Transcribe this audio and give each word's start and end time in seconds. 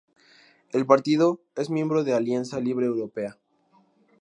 El 0.71 0.87
partido 0.87 1.43
es 1.55 1.69
miembro 1.69 2.03
de 2.03 2.15
Alianza 2.15 2.59
Libre 2.59 2.87
Europea. 2.87 3.37